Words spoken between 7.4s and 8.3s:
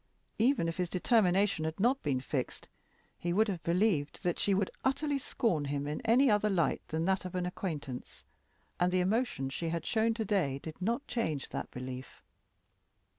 acquaintance,